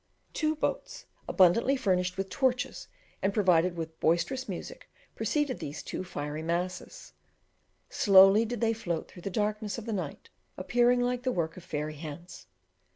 Two 0.33 0.55
boats, 0.55 1.05
abundantly 1.29 1.77
furnished 1.77 2.17
with 2.17 2.27
torches 2.27 2.87
and 3.21 3.35
provided 3.35 3.75
with 3.77 3.99
boisterous 3.99 4.49
music, 4.49 4.89
preceded 5.15 5.59
these 5.59 5.83
two 5.83 6.03
fiery 6.03 6.41
masses. 6.41 7.13
Slowly 7.87 8.43
did 8.43 8.61
they 8.61 8.73
float 8.73 9.07
through 9.07 9.21
the 9.21 9.29
darkness 9.29 9.77
of 9.77 9.85
the 9.85 9.93
night, 9.93 10.31
appearing 10.57 11.01
like 11.01 11.21
the 11.21 11.31
work 11.31 11.55
of 11.55 11.63
fairy 11.63 11.97
hands. 11.97 12.47